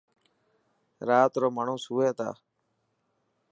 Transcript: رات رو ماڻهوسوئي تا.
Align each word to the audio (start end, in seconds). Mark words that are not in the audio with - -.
رات 1.09 1.31
رو 1.41 1.47
ماڻهوسوئي 1.57 2.11
تا. 2.19 2.29